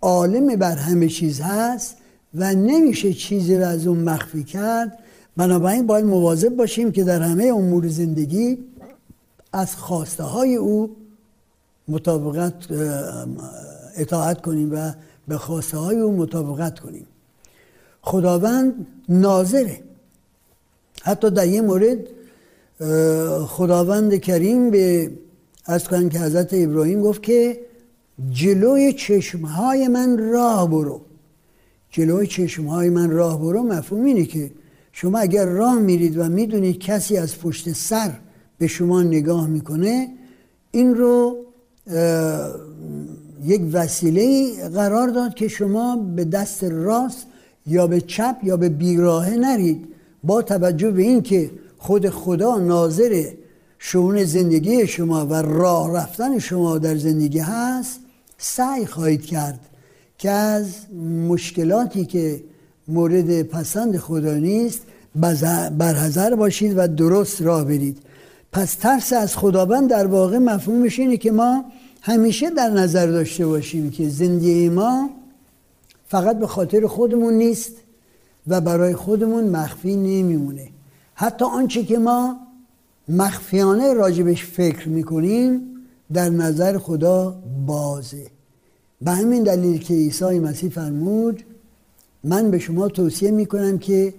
عالم 0.00 0.56
بر 0.56 0.76
همه 0.76 1.08
چیز 1.08 1.40
هست 1.40 1.96
و 2.34 2.54
نمیشه 2.54 3.12
چیزی 3.12 3.56
را 3.56 3.68
از 3.68 3.86
اون 3.86 3.98
مخفی 3.98 4.44
کرد 4.44 4.98
بنابراین 5.36 5.86
باید 5.86 6.04
مواظب 6.04 6.56
باشیم 6.56 6.92
که 6.92 7.04
در 7.04 7.22
همه 7.22 7.44
امور 7.44 7.88
زندگی 7.88 8.58
از 9.54 9.76
خواسته 9.76 10.22
های 10.22 10.54
او 10.56 10.96
مطابقت 11.88 12.54
اطاعت 13.96 14.42
کنیم 14.42 14.72
و 14.72 14.92
به 15.28 15.38
خواسته 15.38 15.78
های 15.78 16.00
او 16.00 16.16
مطابقت 16.16 16.78
کنیم. 16.78 17.06
خداوند 18.02 18.86
ناظره. 19.08 19.80
حتی 21.02 21.30
در 21.30 21.46
یه 21.46 21.60
مورد 21.60 21.98
خداوند 23.46 24.16
کریم 24.16 24.70
به 24.70 25.10
از 25.64 25.88
کنم 25.88 26.08
که 26.08 26.18
حضرت 26.18 26.48
ابراهیم 26.52 27.00
گفت 27.00 27.22
که 27.22 27.60
جلوی 28.30 28.92
چشمهای 28.92 29.88
من 29.88 30.32
راه 30.32 30.70
برو. 30.70 31.00
جلوی 31.90 32.26
چشمهای 32.26 32.90
من 32.90 33.10
راه 33.10 33.40
برو 33.40 33.62
مفهوم 33.62 34.04
اینه 34.04 34.24
که 34.24 34.50
شما 34.92 35.18
اگر 35.18 35.46
راه 35.46 35.78
میرید 35.78 36.18
و 36.18 36.28
می‌دونید 36.28 36.78
کسی 36.78 37.16
از 37.16 37.38
پشت 37.38 37.72
سر 37.72 38.10
به 38.58 38.66
شما 38.66 39.02
نگاه 39.02 39.46
می‌کنه 39.46 40.08
این 40.70 40.94
رو 40.94 41.36
یک 43.44 43.62
وسیله 43.72 44.52
قرار 44.68 45.08
داد 45.08 45.34
که 45.34 45.48
شما 45.48 45.96
به 45.96 46.24
دست 46.24 46.64
راست 46.64 47.26
یا 47.66 47.86
به 47.86 48.00
چپ 48.00 48.36
یا 48.42 48.56
به 48.56 48.68
بیراهه 48.68 49.36
نرید. 49.36 49.88
با 50.24 50.42
توجه 50.42 50.90
به 50.90 51.02
اینکه 51.02 51.50
خود 51.78 52.08
خدا 52.08 52.58
ناظر 52.58 53.24
شون 53.78 54.24
زندگی 54.24 54.86
شما 54.86 55.26
و 55.26 55.34
راه 55.34 55.96
رفتن 55.96 56.38
شما 56.38 56.78
در 56.78 56.96
زندگی 56.96 57.38
هست 57.38 58.00
سعی 58.38 58.86
خواهید 58.86 59.26
کرد 59.26 59.60
که 60.18 60.30
از 60.30 60.66
مشکلاتی 61.28 62.04
که 62.04 62.42
مورد 62.88 63.42
پسند 63.42 63.96
خدا 63.96 64.34
نیست 64.34 64.80
برحضر 65.78 66.34
باشید 66.34 66.74
و 66.76 66.88
درست 66.88 67.42
راه 67.42 67.64
برید. 67.64 67.98
پس 68.54 68.74
ترس 68.74 69.12
از 69.12 69.36
خداوند 69.36 69.90
در 69.90 70.06
واقع 70.06 70.38
مفهومش 70.38 70.98
اینه 70.98 71.16
که 71.16 71.32
ما 71.32 71.64
همیشه 72.02 72.50
در 72.50 72.70
نظر 72.70 73.06
داشته 73.06 73.46
باشیم 73.46 73.90
که 73.90 74.08
زندگی 74.08 74.68
ما 74.68 75.10
فقط 76.06 76.38
به 76.38 76.46
خاطر 76.46 76.86
خودمون 76.86 77.34
نیست 77.34 77.72
و 78.46 78.60
برای 78.60 78.94
خودمون 78.94 79.44
مخفی 79.44 79.96
نمیمونه. 79.96 80.68
حتی 81.14 81.44
آنچه 81.44 81.84
که 81.84 81.98
ما 81.98 82.36
مخفیانه 83.08 83.92
راجبش 83.92 84.44
فکر 84.44 84.88
می‌کنیم 84.88 85.60
در 86.12 86.28
نظر 86.28 86.78
خدا 86.78 87.36
بازه. 87.66 88.26
به 89.02 89.10
همین 89.10 89.42
دلیل 89.42 89.78
که 89.78 89.94
عیسی 89.94 90.38
مسیح 90.38 90.70
فرمود 90.70 91.42
من 92.24 92.50
به 92.50 92.58
شما 92.58 92.88
توصیه 92.88 93.30
می‌کنم 93.30 93.78
که 93.78 94.14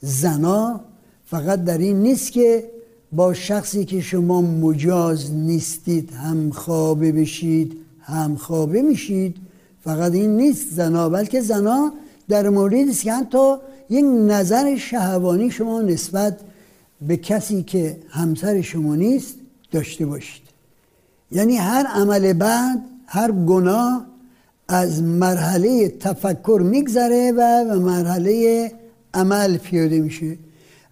زنا 0.00 0.80
فقط 1.26 1.64
در 1.64 1.78
این 1.78 2.02
نیست 2.02 2.32
که 2.32 2.72
با 3.12 3.34
شخصی 3.34 3.84
که 3.84 4.00
شما 4.00 4.42
مجاز 4.42 5.32
نیستید 5.32 6.12
هم 6.12 6.50
خوابه 6.50 7.12
بشید 7.12 7.76
هم 8.00 8.36
خوابه 8.36 8.82
میشید. 8.82 9.36
فقط 9.84 10.12
این 10.12 10.36
نیست 10.36 10.74
زنا 10.74 11.08
بلکه 11.08 11.40
زنا 11.40 11.92
در 12.28 12.48
موردی 12.48 12.82
است 12.82 13.02
که 13.02 13.12
حتی 13.12 13.54
یک 13.90 14.04
نظر 14.04 14.76
شهوانی 14.76 15.50
شما 15.50 15.82
نسبت 15.82 16.40
به 17.08 17.16
کسی 17.16 17.62
که 17.62 17.96
همسر 18.08 18.60
شما 18.60 18.96
نیست 18.96 19.34
داشته 19.72 20.06
باشید. 20.06 20.42
یعنی 21.32 21.56
هر 21.56 21.86
عمل 21.86 22.32
بعد 22.32 22.78
هر 23.06 23.32
گناه 23.32 24.06
از 24.68 25.02
مرحله 25.02 25.88
تفکر 25.88 26.60
میگذره 26.64 27.32
و 27.32 27.64
به 27.64 27.78
مرحله 27.78 28.72
عمل 29.14 29.56
پیاده 29.56 30.00
میشه. 30.00 30.36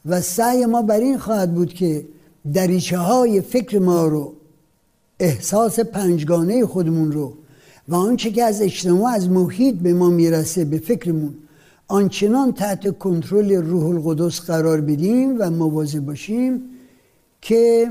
و 0.06 0.20
سعی 0.20 0.66
ما 0.66 0.82
بر 0.82 1.00
این 1.00 1.18
خواهد 1.18 1.54
بود 1.54 1.74
که 1.74 2.04
دریچه 2.54 2.98
های 2.98 3.40
فکر 3.40 3.78
ما 3.78 4.06
رو 4.06 4.32
احساس 5.20 5.80
پنجگانه 5.80 6.66
خودمون 6.66 7.12
رو 7.12 7.32
و 7.88 7.94
آنچه 7.94 8.30
که 8.30 8.44
از 8.44 8.62
اجتماع 8.62 9.12
از 9.12 9.28
محیط 9.28 9.74
به 9.74 9.94
ما 9.94 10.10
می‌رسه 10.10 10.64
به 10.64 10.78
فکرمون 10.78 11.34
آنچنان 11.88 12.52
تحت 12.52 12.98
کنترل 12.98 13.52
روح 13.52 13.86
القدس 13.86 14.40
قرار 14.40 14.80
بدیم 14.80 15.36
و 15.38 15.50
مواظب 15.50 16.00
باشیم 16.00 16.62
که 17.40 17.88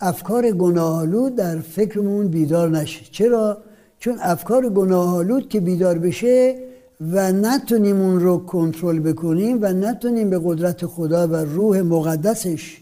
افکار 0.00 0.50
گناهالود 0.50 1.36
در 1.36 1.58
فکرمون 1.60 2.28
بیدار 2.28 2.70
نشه. 2.70 3.04
چرا؟ 3.10 3.58
چون 3.98 4.18
افکار 4.20 4.68
گناهالود 4.68 5.48
که 5.48 5.60
بیدار 5.60 5.98
بشه 5.98 6.67
و 7.00 7.32
نتونیم 7.32 8.00
اون 8.00 8.20
رو 8.20 8.38
کنترل 8.38 8.98
بکنیم 9.00 9.58
و 9.62 9.72
نتونیم 9.72 10.30
به 10.30 10.40
قدرت 10.44 10.86
خدا 10.86 11.28
و 11.28 11.34
روح 11.34 11.80
مقدسش 11.80 12.78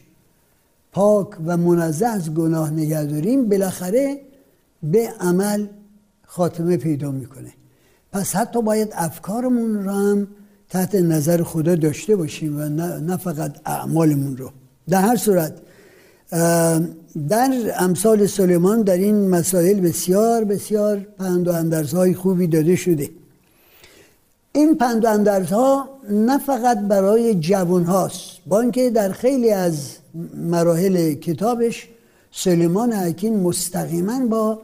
پاک 0.92 1.28
و 1.46 1.56
منزه 1.56 2.06
از 2.06 2.34
گناه 2.34 2.70
نگه 2.70 3.04
داریم 3.04 3.48
بالاخره 3.48 4.20
به 4.82 5.08
عمل 5.20 5.66
خاتمه 6.26 6.76
پیدا 6.76 7.10
می‌کنه. 7.10 7.52
پس 8.12 8.36
حتی 8.36 8.62
باید 8.62 8.88
افکارمون 8.92 9.84
رو 9.84 9.90
هم 9.90 10.28
تحت 10.68 10.94
نظر 10.94 11.42
خدا 11.42 11.74
داشته 11.74 12.16
باشیم 12.16 12.60
و 12.60 12.68
نه 12.98 13.16
فقط 13.16 13.56
اعمالمون 13.66 14.36
رو. 14.36 14.50
در 14.88 15.00
هر 15.00 15.16
صورت 15.16 15.52
در 17.28 17.50
امثال 17.78 18.26
سلیمان 18.26 18.82
در 18.82 18.96
این 18.96 19.28
مسائل 19.28 19.80
بسیار 19.80 20.44
بسیار 20.44 21.06
پند 21.18 21.48
و 21.48 21.52
اندرزهای 21.52 22.14
خوبی 22.14 22.46
داده 22.46 22.76
شده. 22.76 23.10
این 24.56 24.74
پند 24.74 25.04
و 25.04 25.08
اندرزها 25.08 25.88
نه 26.10 26.38
فقط 26.38 26.78
برای 26.78 27.34
جوان 27.34 27.84
هاست 27.84 28.30
با 28.46 28.60
اینکه 28.60 28.90
در 28.90 29.12
خیلی 29.12 29.50
از 29.50 29.96
مراحل 30.34 31.14
کتابش 31.14 31.88
سلیمان 32.32 32.92
حکیم 32.92 33.40
مستقیما 33.40 34.26
با 34.26 34.58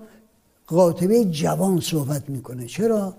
قاطبه 0.67 1.25
جوان 1.25 1.81
صحبت 1.81 2.31
می‌کنه 2.31 2.67
چرا؟ 2.67 3.15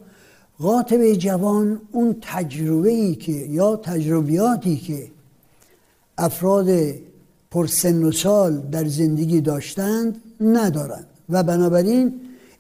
قاطبه 0.59 1.15
جوان 1.15 1.81
اون 1.91 2.15
تجربه 2.21 2.89
ای 2.89 3.15
که 3.15 3.31
یا 3.31 3.75
تجربیاتی 3.75 4.77
که 4.77 5.07
افراد 6.17 6.67
پرسن 7.51 8.03
و 8.03 8.11
سال 8.11 8.57
در 8.57 8.87
زندگی 8.87 9.41
داشتند 9.41 10.21
ندارند 10.41 11.05
و 11.29 11.43
بنابراین 11.43 12.13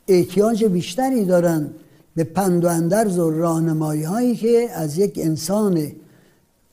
احتیاج 0.07 0.65
بیشتری 0.65 1.25
دارند 1.25 1.75
به 2.15 2.23
پند 2.23 2.65
و 2.65 2.67
اندرز 2.67 3.19
و 3.19 3.29
راهنمایی 3.29 4.03
هایی 4.03 4.35
که 4.35 4.69
از 4.73 4.97
یک 4.97 5.19
انسان 5.23 5.91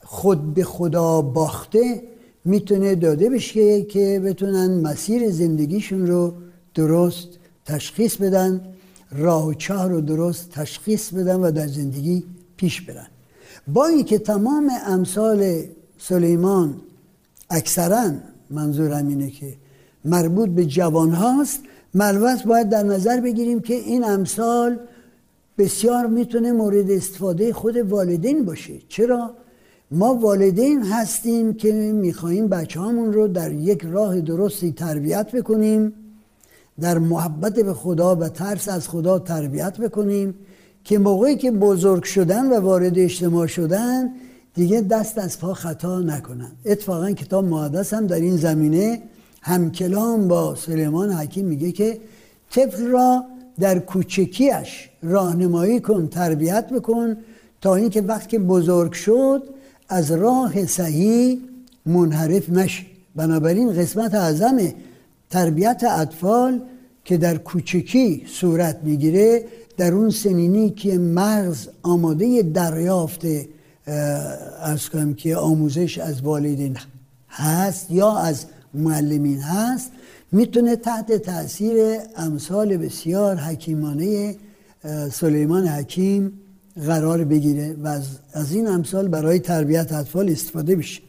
خود 0.03 0.53
به 0.53 0.63
خدا 0.63 1.21
باخته 1.21 2.01
می‌تونه 2.45 2.95
داده 2.95 3.29
بشه 3.29 3.81
که 3.81 4.21
بتونن 4.25 4.81
مسیر 4.81 5.31
زندگیشون 5.31 6.07
رو 6.07 6.33
درست 6.75 7.27
تشخیص 7.65 8.15
بدن 8.15 8.61
راه 9.11 9.47
و 9.47 9.53
چاه 9.53 9.87
رو 9.87 10.01
درست 10.01 10.49
تشخیص 10.49 11.13
بدن 11.13 11.39
و 11.39 11.51
در 11.51 11.67
زندگی 11.67 12.23
پیش 12.57 12.81
برن. 12.81 13.07
با 13.67 13.85
اینکه 13.85 14.19
تمام 14.19 14.71
امثال 14.85 15.63
سلیمان 15.97 16.75
اکثرا 17.49 18.11
منظورم 18.49 19.07
اینه 19.07 19.29
که 19.29 19.53
مربوط 20.05 20.49
به 20.49 20.65
جوان 20.65 21.11
هاست 21.11 21.59
ملوث 21.93 22.41
باید 22.41 22.69
در 22.69 22.83
نظر 22.83 23.21
بگیریم 23.21 23.59
که 23.59 23.73
این 23.73 24.03
امثال 24.03 24.79
بسیار 25.57 26.07
می‌تونه 26.07 26.51
مورد 26.51 26.91
استفاده 26.91 27.53
خود 27.53 27.77
والدین 27.77 28.45
باشه 28.45 28.73
چرا؟ 28.89 29.33
ما 29.91 30.13
والدین 30.15 30.83
هستیم 30.83 31.53
که 31.53 31.71
می‌خواهیم 31.73 32.47
بچه 32.47 32.79
هامون 32.79 33.13
رو 33.13 33.27
در 33.27 33.51
یک 33.51 33.81
راه 33.85 34.21
درستی 34.21 34.71
تربیت 34.71 35.31
بکنیم 35.31 35.93
در 36.79 36.97
محبت 36.97 37.59
به 37.59 37.73
خدا 37.73 38.15
و 38.15 38.29
ترس 38.29 38.69
از 38.69 38.89
خدا 38.89 39.19
تربیت 39.19 39.77
بکنیم 39.77 40.35
که 40.83 40.99
موقعی 40.99 41.35
که 41.35 41.51
بزرگ 41.51 42.03
شدن 42.03 42.45
و 42.49 42.59
وارد 42.59 42.99
اجتماع 42.99 43.47
شدن 43.47 44.09
دیگه 44.53 44.81
دست 44.81 45.17
از 45.17 45.39
پا 45.39 45.53
خطا 45.53 45.99
نکنن 45.99 46.51
اتفاقا 46.65 47.11
کتاب 47.11 47.45
مقدس 47.45 47.93
هم 47.93 48.07
در 48.07 48.19
این 48.19 48.37
زمینه 48.37 49.01
همکلام 49.41 50.27
با 50.27 50.55
سلیمان 50.55 51.11
حکیم 51.11 51.45
میگه 51.45 51.71
که 51.71 51.99
طفل 52.51 52.87
را 52.87 53.23
در 53.59 53.79
کوچکیش 53.79 54.89
راهنمایی 55.03 55.79
کن 55.79 56.07
تربیت 56.07 56.69
بکن 56.69 57.17
تا 57.61 57.75
اینکه 57.75 58.01
وقتی 58.01 58.37
بزرگ 58.37 58.93
شد 58.93 59.43
از 59.89 60.11
راه 60.11 60.65
صحیح 60.65 61.39
منحرف 61.85 62.49
نشه 62.49 62.85
بنابراین 63.15 63.73
قسمت 63.73 64.15
اعظم 64.15 64.57
تربیت 65.29 65.83
اطفال 65.89 66.61
که 67.05 67.17
در 67.17 67.37
کوچکی 67.37 68.23
صورت 68.27 68.77
می‌گیره 68.83 69.45
در 69.77 69.93
اون 69.93 70.09
سنینی 70.09 70.69
که 70.69 70.97
مغز 70.97 71.67
آماده 71.83 72.41
دریافت 72.41 73.25
از 74.61 74.89
که 75.17 75.35
آموزش 75.35 75.97
از 75.97 76.21
والدین 76.21 76.77
هست 77.29 77.91
یا 77.91 78.17
از 78.17 78.45
معلمین 78.73 79.39
هست 79.39 79.91
می‌تونه 80.31 80.75
تحت 80.75 81.11
تاثیر 81.11 81.97
امثال 82.15 82.77
بسیار 82.77 83.35
حکیمانه 83.35 84.35
سلیمان 85.11 85.67
حکیم 85.67 86.33
قرار 86.85 87.23
بگیره 87.23 87.75
و 87.83 87.99
از 88.33 88.51
این 88.53 88.67
امثال 88.67 89.07
برای 89.07 89.39
تربیت 89.39 89.91
اطفال 89.91 90.29
استفاده 90.29 90.75
بشه. 90.75 91.01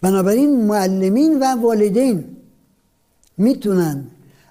بنابراین 0.00 0.64
معلمین 0.66 1.38
و 1.38 1.44
والدین 1.62 2.24
می‌تونن 3.38 4.04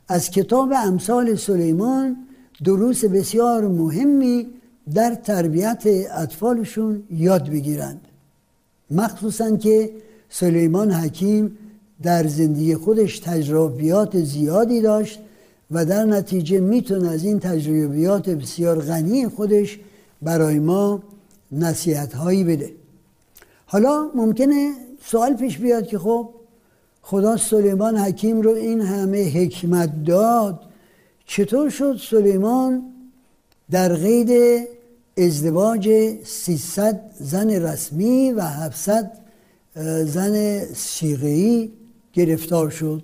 از 0.08 0.30
کتاب 0.30 0.74
امثال 0.76 1.36
سلیمان 1.36 2.18
دروس 2.64 3.06
بسیار 3.06 3.68
مهمی 3.68 4.48
در 4.94 5.16
تربیت 5.16 5.84
اطفالشون 6.12 7.04
یاد 7.12 7.50
بگیرند. 7.50 8.02
مخصوصا 8.92 9.58
که 9.58 9.92
سلیمان 10.30 10.92
حکیم 10.92 11.58
در 12.04 12.28
زندگی 12.28 12.76
خودش 12.76 13.20
تجربیات 13.20 14.24
زیادی 14.24 14.82
داشت 14.82 15.20
و 15.72 15.86
در 15.86 16.06
نتیجه 16.06 16.60
می‌تونه 16.60 17.10
از 17.10 17.24
این 17.24 17.40
تجربیات 17.40 18.30
بسیار 18.30 18.80
غنی 18.80 19.28
خودش 19.28 19.80
برای 20.22 20.60
ما 20.60 21.04
نصیحت 21.52 22.14
هایی 22.14 22.44
بده. 22.44 22.72
حالا 23.66 24.10
ممکنه 24.16 24.74
سوال 25.06 25.34
پیش 25.34 25.58
بیاد 25.58 25.88
که 25.88 26.00
خب 26.00 26.30
خدا 27.02 27.38
سلیمان 27.38 27.98
حکیم 27.98 28.42
رو 28.42 28.52
این 28.52 28.82
همه 28.82 29.30
حکمت 29.30 30.04
داد. 30.04 30.60
چطور 31.26 31.70
شد 31.70 32.00
سلیمان 32.10 32.84
در 33.72 33.94
قید 33.94 34.32
ازدواج 35.18 35.90
300 36.24 37.02
زن 37.20 37.50
رسمی 37.50 38.32
و 38.32 38.42
700 38.42 39.12
زن 40.06 40.64
سیغهی 40.74 41.74
گرفتار 42.14 42.70
شد. 42.70 43.04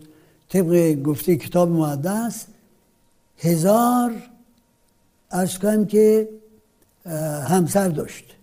طبق 0.50 0.93
گفته 0.93 1.36
کتاب 1.36 1.70
مقدس 1.70 2.46
هزار 3.38 4.12
از 5.30 5.60
کنم 5.60 5.86
که 5.86 6.30
همسر 7.48 7.89
داشت. 7.89 8.36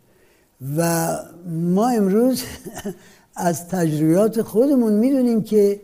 و 0.77 1.09
ما 1.47 1.89
امروز 1.89 2.43
از 3.37 3.69
تجربیات 3.69 4.43
خودمون 4.43 4.93
می‌دونیم 4.93 5.43
که 5.43 5.81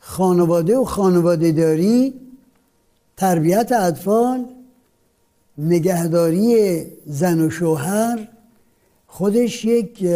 خانواده 0.00 0.76
و 0.76 0.84
خانواده 0.84 1.52
داری 1.52 2.14
تربیت 3.16 3.72
اطفال 3.72 4.44
نگهداری 5.58 6.84
زن 7.06 7.40
و 7.40 7.50
شوهر 7.50 8.28
خودش 9.18 9.64
یک 9.64 10.06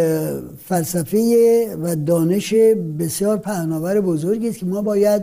فلسفه 0.68 1.76
و 1.82 1.96
دانش 1.96 2.54
بسیار 2.98 3.36
پهناور 3.36 4.00
بزرگی 4.00 4.48
است 4.48 4.58
که 4.58 4.66
ما 4.66 4.82
باید 4.82 5.22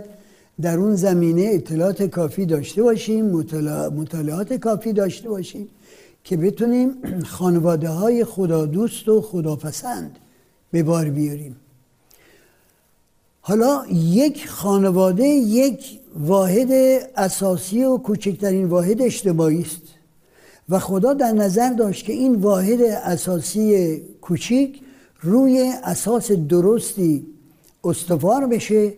در 0.61 0.77
اون 0.77 0.95
زمینه 0.95 1.49
اطلاعات 1.53 2.03
کافی 2.03 2.45
داشته 2.45 2.83
باشیم 2.83 3.25
مطالعات 3.95 4.53
کافی 4.53 4.93
داشته 4.93 5.29
باشیم 5.29 5.69
که 6.23 6.37
بتونیم 6.37 6.91
خانواده 7.37 7.89
های 7.89 8.23
خدا 8.23 8.65
دوست 8.65 9.07
و 9.07 9.21
خداپسند 9.21 10.17
به 10.71 10.83
بار 10.83 11.09
بیاریم. 11.09 11.55
حالا 13.41 13.85
یک 13.91 14.47
خانواده 14.47 15.25
یک 15.25 15.99
واحد 16.19 16.71
اساسی 17.15 17.83
و 17.83 17.97
کوچکترین 17.97 18.65
واحد 18.65 19.01
اجتماعی 19.01 19.61
است. 19.61 19.98
و 20.69 20.79
خدا 20.79 21.13
در 21.13 21.31
نظر 21.31 21.73
داشت 21.73 22.05
که 22.05 22.13
این 22.13 22.35
واحد 22.35 22.81
اساسی 22.81 23.97
کوچیک 24.21 24.81
روی 25.21 25.73
اساس 25.83 26.31
درستی 26.31 27.27
استوار 27.83 28.47
بشه 28.47 28.93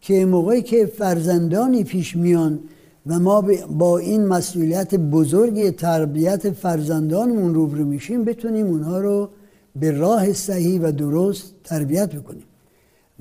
که 0.00 0.26
موقعی 0.26 0.62
که 0.62 0.86
فرزندانی 0.86 1.84
پیش 1.84 2.16
میان 2.16 2.60
و 3.06 3.18
ما 3.18 3.40
با 3.70 3.98
این 3.98 4.26
مسئولیت 4.26 4.94
بزرگی 4.94 5.70
تربیت 5.70 6.50
فرزندانمون 6.50 7.54
روبرو 7.54 7.84
میشیم 7.84 8.24
بتونیم 8.24 8.66
اونها 8.66 9.00
رو 9.00 9.28
به 9.76 9.90
راه 9.90 10.32
صحیح 10.32 10.80
و 10.80 10.92
درست 10.92 11.54
تربیت 11.64 12.14
بکنیم. 12.14 12.44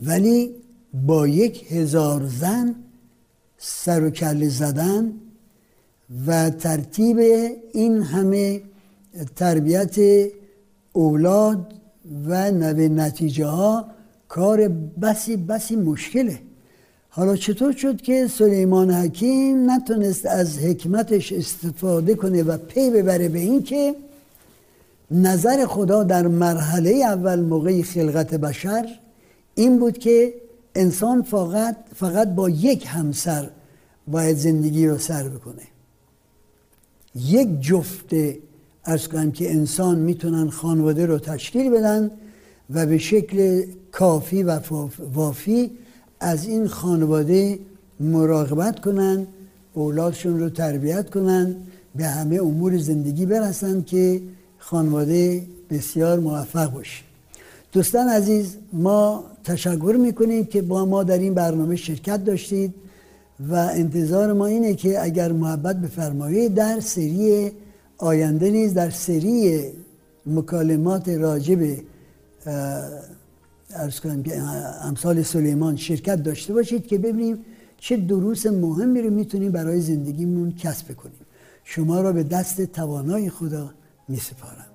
ولی 0.05 0.55
با 0.93 1.27
یک 1.27 1.71
هزار 1.71 2.25
زن 2.25 2.75
سر 3.57 4.03
و 4.03 4.09
کله 4.09 4.49
زدن 4.49 5.13
و 6.27 6.49
ترتیب 6.49 7.17
این 7.73 8.01
همه 8.01 8.61
تربیت 9.35 9.95
اولاد 10.93 11.73
و 12.27 12.51
نوه 12.51 12.87
نتیجه 12.87 13.45
ها 13.45 13.85
کار 14.27 14.67
بسی 15.01 15.37
بسی 15.37 15.75
مشکله. 15.75 16.39
حالا 17.09 17.35
چطور 17.35 17.71
شد 17.71 18.01
که 18.01 18.27
سلیمان 18.27 18.91
حکیم 18.91 19.71
نتونست 19.71 20.25
از 20.25 20.59
حکمتش 20.59 21.31
استفاده 21.31 22.15
کنه 22.15 22.43
و 22.43 22.57
پی 22.57 22.89
ببره 22.89 23.29
به 23.29 23.39
این 23.39 23.63
که 23.63 23.95
نظر 25.11 25.65
خدا 25.65 26.03
در 26.03 26.27
مرحله 26.27 26.89
اول 26.89 27.39
موقع 27.39 27.81
خلقت 27.81 28.35
بشر 28.35 28.99
این 29.55 29.79
بود 29.79 29.97
که 29.97 30.33
انسان 30.75 31.21
فقط 31.21 31.75
فقط 31.95 32.27
با 32.27 32.49
یک 32.49 32.85
همسر 32.87 33.49
باید 34.07 34.37
زندگی 34.37 34.87
رو 34.87 34.97
سر 34.97 35.29
بکنه. 35.29 35.70
یک 37.15 37.61
جفت 37.61 38.13
کنم 39.11 39.31
که 39.31 39.51
انسان 39.51 39.99
می‌تونن 39.99 40.49
خانواده 40.49 41.05
رو 41.05 41.19
تشکیل 41.19 41.69
بدن 41.69 42.11
و 42.69 42.85
به 42.85 42.97
شکل 42.97 43.63
کافی 43.91 44.43
و 44.43 44.59
وافی 45.13 45.71
از 46.19 46.47
این 46.47 46.67
خانواده 46.67 47.59
مراقبت 47.99 48.79
کنن 48.79 49.27
اولادشون 49.73 50.39
رو 50.39 50.49
تربیت 50.49 51.09
کنن 51.09 51.55
به 51.95 52.05
همه 52.05 52.35
امور 52.35 52.77
زندگی 52.77 53.25
برسن 53.25 53.83
که 53.83 54.21
خانواده 54.57 55.43
بسیار 55.69 56.19
موفق 56.19 56.73
باشه. 56.73 57.03
دوستان 57.71 58.07
عزیز 58.07 58.55
ما 58.73 59.23
تشکر 59.43 59.95
می‌کنیم 59.99 60.45
که 60.45 60.61
با 60.61 60.85
ما 60.85 61.03
در 61.03 61.17
این 61.17 61.33
برنامه 61.33 61.75
شرکت 61.75 62.25
داشتید. 62.25 62.73
و 63.49 63.55
انتظار 63.55 64.33
ما 64.33 64.45
اینه 64.45 64.73
که 64.73 65.03
اگر 65.03 65.31
محبت 65.31 65.75
بفرمایید 65.75 66.53
در 66.53 66.79
سری 66.79 67.51
آینده 67.97 68.49
نیز 68.51 68.73
در 68.73 68.89
سری 68.89 69.63
مکالمات 70.25 71.09
راجب 71.09 71.77
ارز 73.75 73.99
کنم 73.99 74.23
که 74.23 74.41
امثال 74.81 75.23
سلیمان 75.23 75.75
شرکت 75.75 76.23
داشته 76.23 76.53
باشید 76.53 76.87
که 76.87 76.97
ببینیم 76.97 77.45
چه 77.77 77.97
دروس 77.97 78.45
مهمی 78.45 79.01
رو 79.01 79.09
می‌تونیم 79.09 79.51
برای 79.51 79.81
زندگیمون 79.81 80.55
کسب 80.55 80.95
کنیم. 80.95 81.25
شما 81.63 82.01
را 82.01 82.11
به 82.11 82.23
دست 82.23 82.61
توانای 82.61 83.29
خدا 83.29 83.69
می 84.07 84.17
سپارم 84.17 84.70